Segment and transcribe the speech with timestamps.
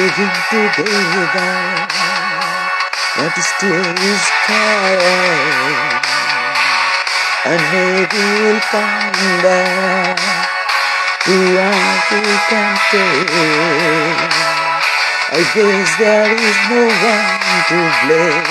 [0.00, 1.52] living together,
[3.16, 6.00] but still is tired.
[7.44, 9.12] And maybe we'll find
[9.44, 10.16] back
[11.24, 13.28] to what we can take.
[15.32, 18.48] I guess there is no one to blame.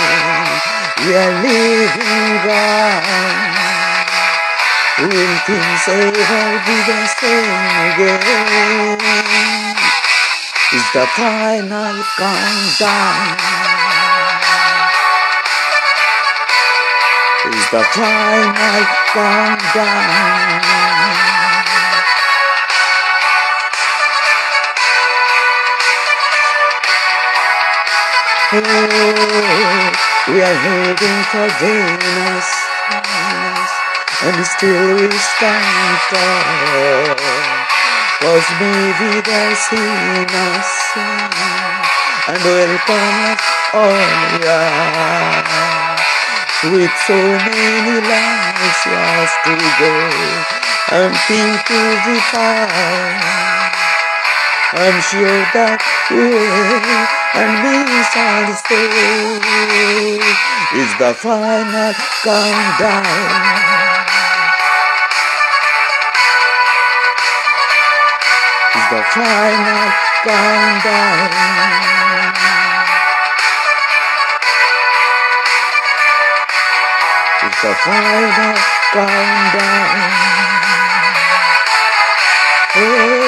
[1.01, 3.49] We are living wrong.
[5.01, 7.57] Will things ever be the same
[7.89, 9.68] again?
[10.71, 13.37] is the final countdown.
[17.49, 20.61] Is the final countdown.
[28.51, 29.93] Oh,
[30.27, 32.49] we are heading for Venus,
[32.89, 33.71] Venus
[34.21, 37.58] and still we stand tall.
[38.21, 40.71] Maybe they'll see us
[42.27, 43.39] and welcome us
[43.73, 43.95] all,
[44.43, 45.95] yeah.
[46.67, 49.93] With so many lives lost to go
[50.91, 53.39] and things to be found.
[54.75, 55.79] I'm sure that
[56.11, 57.07] way
[57.39, 57.55] and
[57.87, 58.91] misunderstood
[60.75, 61.93] is the final
[62.23, 63.88] countdown.
[68.89, 69.91] The final
[70.23, 71.29] countdown.
[77.45, 78.55] Is the final
[78.91, 80.19] countdown.
[82.75, 83.18] Oh,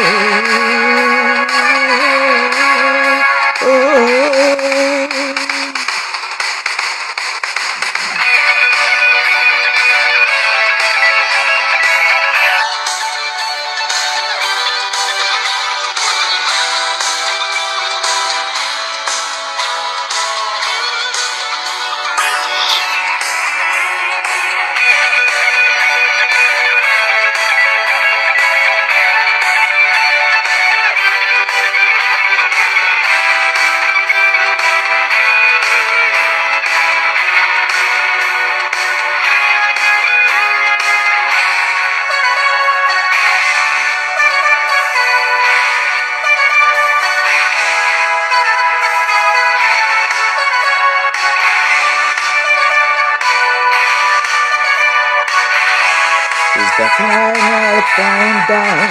[56.81, 58.89] the final countdown.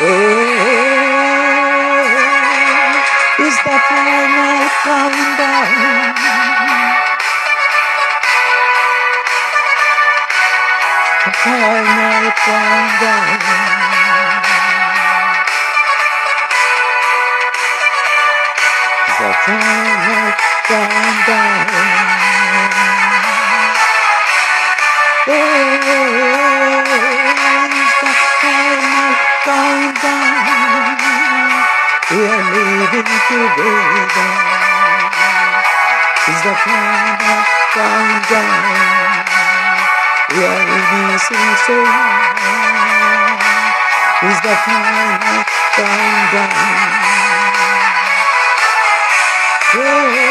[0.00, 0.14] Oh,
[3.44, 5.68] is the final countdown.
[11.24, 13.36] The final countdown.
[19.18, 20.32] The final
[20.68, 21.68] countdown.
[21.68, 22.07] Oh,
[25.28, 26.88] final
[29.44, 30.96] countdown.
[32.10, 34.30] We are living together.
[36.28, 37.40] Is the final
[37.76, 39.24] countdown.
[40.32, 40.64] We are
[41.12, 42.24] missing so long.
[44.32, 45.40] Is the final
[45.76, 46.88] countdown.
[49.74, 50.27] Oh,